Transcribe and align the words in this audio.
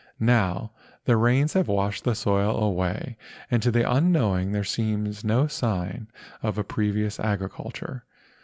Now 0.19 0.71
the 1.05 1.15
rains 1.15 1.53
have 1.53 1.67
washed 1.67 2.05
the 2.05 2.15
soil 2.15 2.57
away 2.57 3.17
and 3.51 3.61
to 3.61 3.69
the 3.69 3.87
unknowing 3.87 4.51
there 4.51 4.63
is 4.63 5.23
no 5.23 5.45
sign 5.45 6.07
of 6.41 6.67
previous 6.67 7.19
agriculture. 7.19 8.05